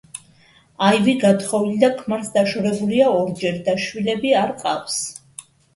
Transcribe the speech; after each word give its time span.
აივი 0.85 1.13
გათხოვილი 1.25 1.77
და 1.85 1.91
ქმარს 1.99 2.33
დაშორებულია 2.39 3.13
ორჯერ 3.21 3.63
და 3.69 3.79
შვიულები 3.87 4.37
არ 4.45 4.59
ყავს. 4.65 5.03